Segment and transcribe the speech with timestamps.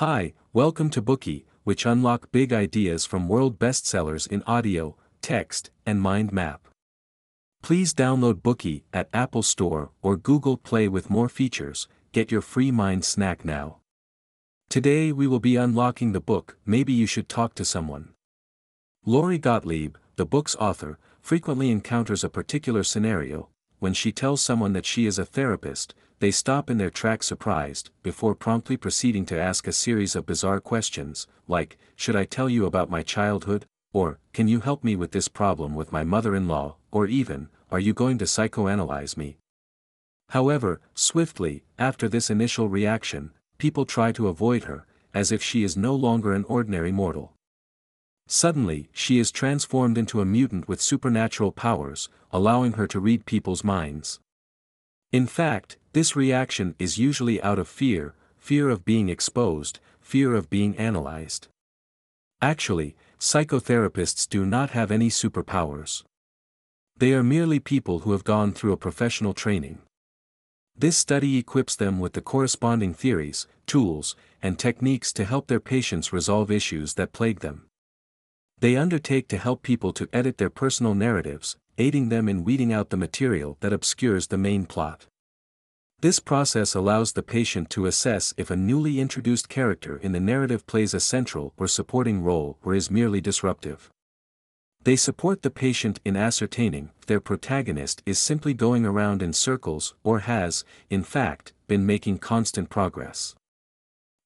[0.00, 6.02] Hi, welcome to Bookey, which unlock big ideas from world bestsellers in audio, text, and
[6.02, 6.68] mind map.
[7.62, 11.88] Please download Bookey at Apple Store or Google Play with more features.
[12.12, 13.78] Get your free mind snack now.
[14.68, 18.10] Today we will be unlocking the book Maybe You Should Talk to Someone.
[19.06, 23.48] Lori Gottlieb, the book's author, frequently encounters a particular scenario.
[23.78, 27.90] When she tells someone that she is a therapist, they stop in their tracks surprised,
[28.02, 32.64] before promptly proceeding to ask a series of bizarre questions, like, Should I tell you
[32.64, 33.66] about my childhood?
[33.92, 36.76] Or, Can you help me with this problem with my mother-in-law?
[36.90, 39.36] Or even, Are you going to psychoanalyze me?
[40.30, 45.76] However, swiftly, after this initial reaction, people try to avoid her, as if she is
[45.76, 47.35] no longer an ordinary mortal.
[48.26, 53.62] Suddenly, she is transformed into a mutant with supernatural powers, allowing her to read people's
[53.62, 54.18] minds.
[55.12, 60.50] In fact, this reaction is usually out of fear, fear of being exposed, fear of
[60.50, 61.48] being analyzed.
[62.42, 66.02] Actually, psychotherapists do not have any superpowers.
[66.98, 69.78] They are merely people who have gone through a professional training.
[70.76, 76.12] This study equips them with the corresponding theories, tools, and techniques to help their patients
[76.12, 77.66] resolve issues that plague them.
[78.58, 82.88] They undertake to help people to edit their personal narratives, aiding them in weeding out
[82.88, 85.06] the material that obscures the main plot.
[86.00, 90.66] This process allows the patient to assess if a newly introduced character in the narrative
[90.66, 93.90] plays a central or supporting role or is merely disruptive.
[94.82, 99.94] They support the patient in ascertaining if their protagonist is simply going around in circles
[100.04, 103.34] or has, in fact, been making constant progress.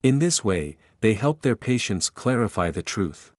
[0.03, 3.33] In this way, they help their patients clarify the truth.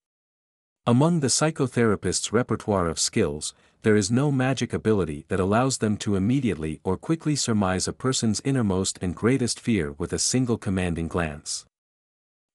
[0.87, 6.15] Among the psychotherapist's repertoire of skills, there is no magic ability that allows them to
[6.15, 11.67] immediately or quickly surmise a person's innermost and greatest fear with a single commanding glance.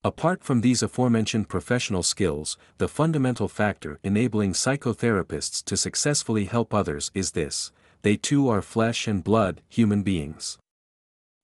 [0.03, 7.13] Apart from these aforementioned professional skills, the fundamental factor enabling psychotherapists to successfully help others
[7.15, 7.71] is this
[8.03, 10.59] they too are flesh and blood human beings.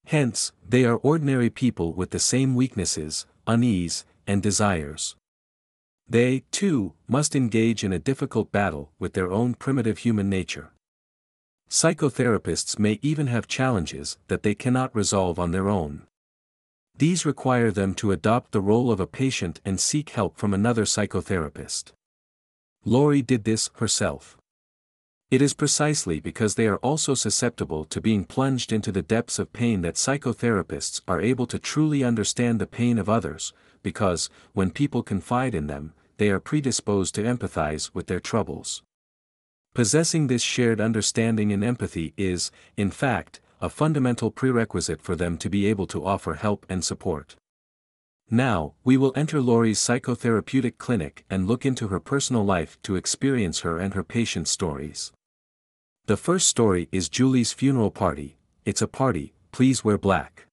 [0.06, 5.14] Hence, they are ordinary people with the same weaknesses, unease, and desires.
[6.12, 10.72] They, too, must engage in a difficult battle with their own primitive human nature.
[11.70, 16.02] Psychotherapists may even have challenges that they cannot resolve on their own.
[16.94, 20.84] These require them to adopt the role of a patient and seek help from another
[20.84, 21.92] psychotherapist.
[22.84, 24.36] Lori did this herself.
[25.30, 29.54] It is precisely because they are also susceptible to being plunged into the depths of
[29.54, 35.02] pain that psychotherapists are able to truly understand the pain of others, because, when people
[35.02, 38.82] confide in them, they are predisposed to empathize with their troubles.
[39.74, 45.48] Possessing this shared understanding and empathy is, in fact, a fundamental prerequisite for them to
[45.48, 47.36] be able to offer help and support.
[48.30, 53.60] Now, we will enter Lori's psychotherapeutic clinic and look into her personal life to experience
[53.60, 55.12] her and her patient's stories.
[56.06, 60.46] The first story is Julie's funeral party, it's a party, please wear black.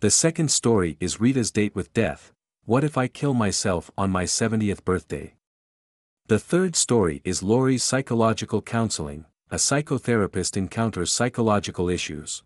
[0.00, 2.32] The second story is Rita's date with death,
[2.64, 5.34] what if I kill myself on my 70th birthday?
[6.28, 12.44] The third story is Lori's psychological counseling, a psychotherapist encounters psychological issues.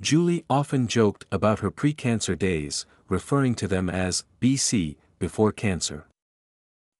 [0.00, 6.06] Julie often joked about her pre-cancer days, referring to them as BC, before cancer.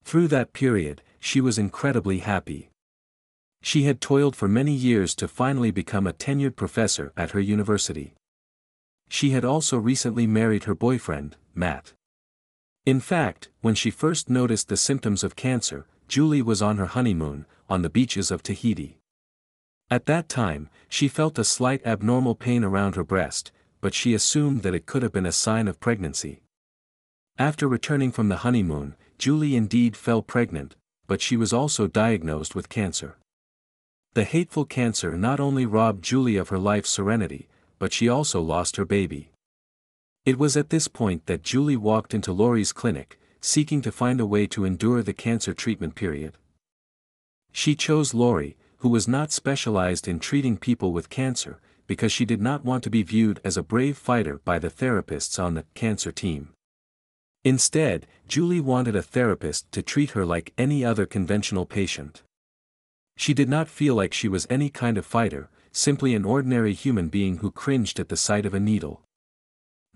[0.03, 2.69] Through that period, she was incredibly happy.
[3.61, 8.15] She had toiled for many years to finally become a tenured professor at her university.
[9.09, 11.93] She had also recently married her boyfriend, Matt.
[12.87, 17.45] In fact, when she first noticed the symptoms of cancer, Julie was on her honeymoon,
[17.69, 18.97] on the beaches of Tahiti.
[19.91, 24.61] At that time, she felt a slight abnormal pain around her breast, but she assumed
[24.61, 26.39] that it could have been a sign of pregnancy.
[27.37, 30.77] After returning from the honeymoon, Julie indeed fell pregnant,
[31.07, 33.17] but she was also diagnosed with cancer.
[34.13, 37.49] The hateful cancer not only robbed Julie of her life's serenity,
[37.79, 39.31] but she also lost her baby.
[40.27, 44.25] It was at this point that Julie walked into Lori's clinic, seeking to find a
[44.25, 46.33] way to endure the cancer treatment period.
[47.53, 52.41] She chose Lori, who was not specialized in treating people with cancer, because she did
[52.41, 56.11] not want to be viewed as a brave fighter by the therapists on the cancer
[56.11, 56.49] team.
[57.45, 62.21] Instead, Julie wanted a therapist to treat her like any other conventional patient.
[63.15, 67.07] She did not feel like she was any kind of fighter, simply an ordinary human
[67.07, 69.06] being who cringed at the sight of a needle.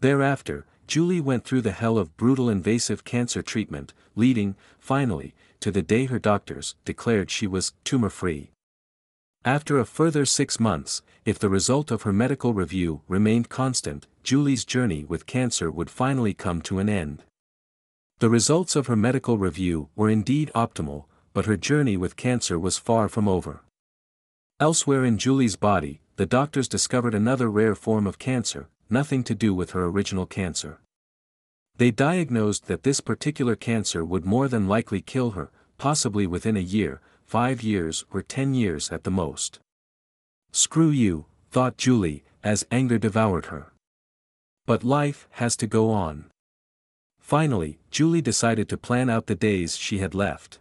[0.02, 5.84] Thereafter, Julie went through the hell of brutal invasive cancer treatment, leading, finally, to the
[5.84, 8.50] day her doctors declared she was tumor-free.
[9.46, 14.66] After a further six months, if the result of her medical review remained constant, Julie's
[14.66, 17.24] journey with cancer would finally come to an end.
[18.20, 22.78] The results of her medical review were indeed optimal, but her journey with cancer was
[22.78, 23.62] far from over.
[24.60, 29.54] Elsewhere in Julie's body, the doctors discovered another rare form of cancer, nothing to do
[29.54, 30.80] with her original cancer.
[31.78, 36.60] They diagnosed that this particular cancer would more than likely kill her, possibly within a
[36.60, 39.60] year, five years or ten years at the most.
[40.52, 43.72] Screw you, thought Julie, as anger devoured her.
[44.66, 46.26] But life has to go on.
[47.20, 50.60] Finally, Julie decided to plan out the days she had left.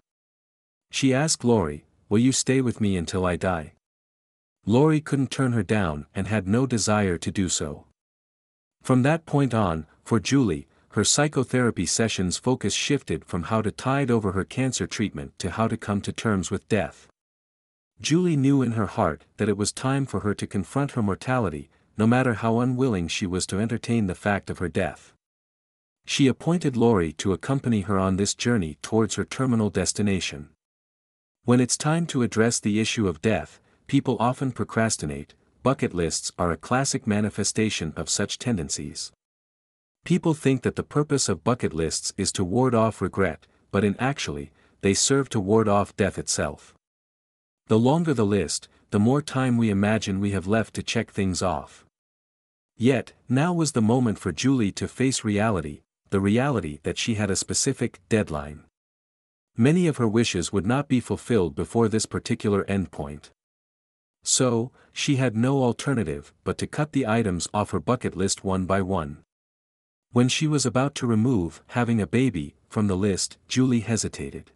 [0.90, 3.72] She asked Lori, Will you stay with me until I die?
[4.66, 7.86] Lori couldn't turn her down and had no desire to do so.
[8.82, 14.10] From that point on, for Julie, her psychotherapy sessions focus shifted from how to tide
[14.10, 17.06] over her cancer treatment to how to come to terms with death.
[18.00, 21.68] Julie knew in her heart that it was time for her to confront her mortality,
[21.96, 25.12] no matter how unwilling she was to entertain the fact of her death.
[26.06, 30.48] She appointed Lori to accompany her on this journey towards her terminal destination.
[31.44, 36.50] When it's time to address the issue of death, people often procrastinate, bucket lists are
[36.50, 39.12] a classic manifestation of such tendencies.
[40.04, 43.96] People think that the purpose of bucket lists is to ward off regret, but in
[43.98, 46.74] actually, they serve to ward off death itself.
[47.66, 51.42] The longer the list, the more time we imagine we have left to check things
[51.42, 51.84] off.
[52.76, 57.30] Yet, now was the moment for Julie to face reality, the reality that she had
[57.30, 58.64] a specific deadline.
[59.56, 63.28] Many of her wishes would not be fulfilled before this particular endpoint.
[64.22, 68.66] So, she had no alternative but to cut the items off her bucket list one
[68.66, 69.18] by one.
[70.12, 74.50] When she was about to remove having a baby from the list, Julie hesitated.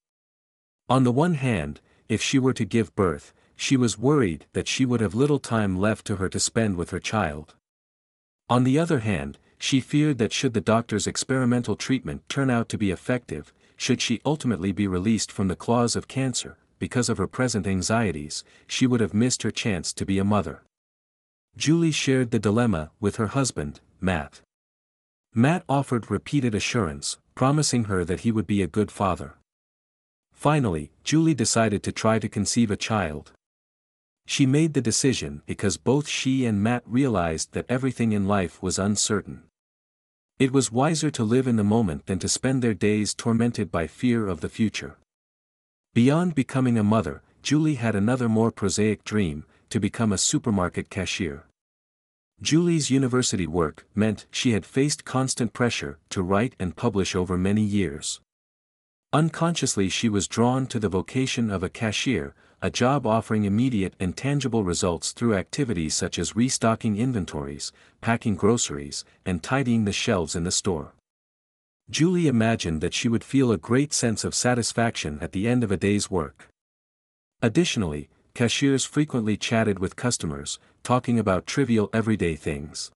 [0.89, 4.85] On the one hand, if she were to give birth, she was worried that she
[4.85, 7.55] would have little time left to her to spend with her child.
[8.51, 12.77] On the other hand, she feared that should the doctor's experimental treatment turn out to
[12.77, 17.27] be effective, should she ultimately be released from the claws of cancer, because of her
[17.27, 20.63] present anxieties, she would have missed her chance to be a mother.
[21.57, 24.41] Julie shared the dilemma with her husband, Matt.
[25.35, 29.35] Matt offered repeated assurance, promising her that he would be a good father.
[30.33, 33.33] Finally, Julie decided to try to conceive a child.
[34.27, 38.79] She made the decision because both she and Matt realized that everything in life was
[38.79, 39.45] uncertain.
[40.39, 43.87] It was wiser to live in the moment than to spend their days tormented by
[43.87, 44.97] fear of the future.
[45.95, 51.45] Beyond becoming a mother, Julie had another more prosaic dream, to become a supermarket cashier.
[52.43, 57.63] Julie's university work meant she had faced constant pressure to write and publish over many
[57.63, 58.21] years.
[59.13, 64.17] Unconsciously she was drawn to the vocation of a cashier, a job offering immediate and
[64.17, 67.71] tangible results through activities such as restocking inventories,
[68.01, 70.94] packing groceries, and tidying the shelves in the store.
[71.91, 75.71] Julie imagined that she would feel a great sense of satisfaction at the end of
[75.71, 76.49] a day's work.
[77.43, 82.91] Additionally, cashiers frequently chatted with customers, talking about trivial everyday things.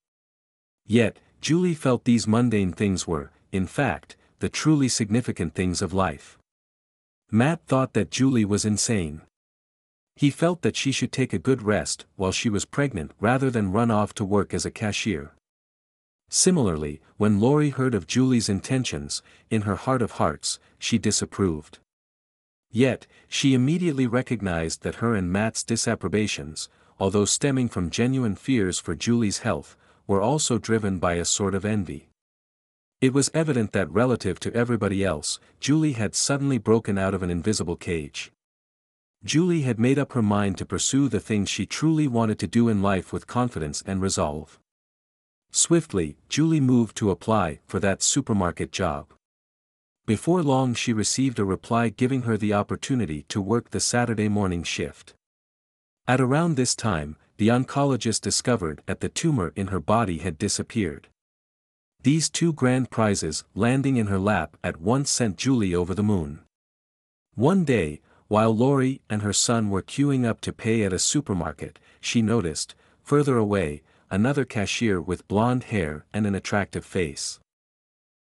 [0.86, 6.38] Yet, Julie felt these mundane things were, in fact, the truly significant things of life.
[7.30, 9.20] Matt thought that Julie was insane.
[10.16, 13.70] He felt that she should take a good rest while she was pregnant rather than
[13.70, 15.32] run off to work as a cashier.
[16.28, 21.78] Similarly, when Lori heard of Julie's intentions, in her heart of hearts, she disapproved.
[22.70, 26.68] Yet, she immediately recognized that her and Matt's disapprobations,
[27.00, 31.64] although stemming from genuine fears for Julie's health, were also driven by a sort of
[31.64, 32.08] envy.
[33.00, 37.30] It was evident that relative to everybody else, Julie had suddenly broken out of an
[37.30, 38.32] invisible cage.
[39.24, 42.68] Julie had made up her mind to pursue the things she truly wanted to do
[42.68, 44.58] in life with confidence and resolve.
[45.50, 49.12] Swiftly, Julie moved to apply for that supermarket job.
[50.06, 54.62] Before long she received a reply giving her the opportunity to work the Saturday morning
[54.62, 55.14] shift.
[56.06, 61.08] At around this time, the oncologist discovered that the tumor in her body had disappeared.
[62.02, 66.40] These two grand prizes landing in her lap at once sent Julie over the moon.
[67.34, 71.78] One day, while Lori and her son were queuing up to pay at a supermarket,
[72.00, 77.38] she noticed, further away, another cashier with blonde hair and an attractive face.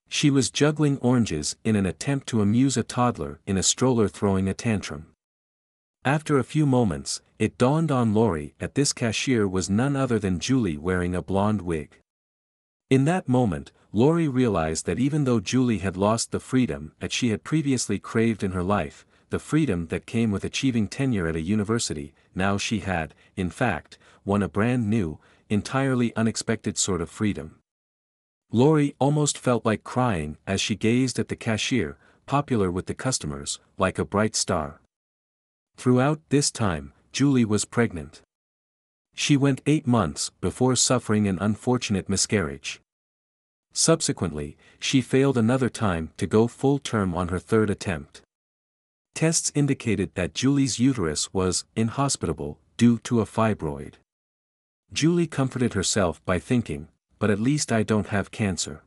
[0.08, 4.48] She was juggling oranges in an attempt to amuse a toddler in a stroller throwing
[4.48, 5.06] a tantrum.
[6.04, 10.38] After a few moments, it dawned on Lori that this cashier was none other than
[10.38, 11.98] Julie wearing a blonde wig.
[12.90, 17.30] In that moment, Lori realized that even though Julie had lost the freedom that she
[17.30, 21.40] had previously craved in her life, the freedom that came with achieving tenure at a
[21.40, 27.56] university, now she had, in fact, won a brand new, entirely unexpected sort of freedom.
[28.50, 31.96] Lori almost felt like crying as she gazed at the cashier,
[32.26, 34.80] popular with the customers, like a bright star.
[35.76, 38.22] Throughout this time, Julie was pregnant.
[39.14, 42.80] She went eight months before suffering an unfortunate miscarriage.
[43.72, 48.22] Subsequently, she failed another time to go full term on her third attempt.
[49.14, 53.94] Tests indicated that Julie's uterus was inhospitable due to a fibroid.
[54.94, 56.86] Julie comforted herself by thinking,
[57.18, 58.82] but at least I don't have cancer.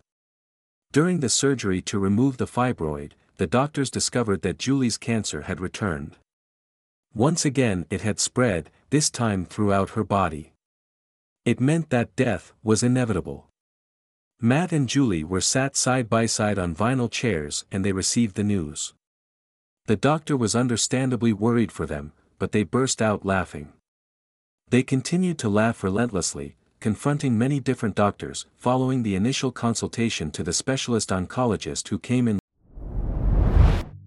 [0.94, 6.16] During the surgery to remove the fibroid, the doctors discovered that Julie's cancer had returned.
[7.14, 10.54] Once again it had spread, this time throughout her body.
[11.44, 13.48] It meant that death was inevitable.
[14.40, 18.44] Matt and Julie were sat side by side on vinyl chairs and they received the
[18.46, 18.94] news.
[19.88, 23.74] The doctor was understandably worried for them, but they burst out laughing.
[24.70, 30.52] They continued to laugh relentlessly, confronting many different doctors, following the initial consultation to the
[30.52, 32.40] specialist oncologist who came in.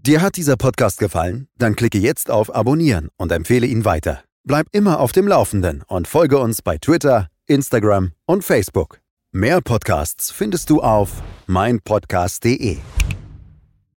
[0.02, 1.48] Dir hat dieser Podcast gefallen?
[1.58, 4.22] Dann klicke jetzt auf Abonnieren und empfehle ihn weiter.
[4.44, 9.00] Bleib immer auf dem Laufenden und folge uns bei Twitter, Instagram und Facebook.
[9.32, 12.78] Mehr Podcasts findest du auf meinpodcast.de.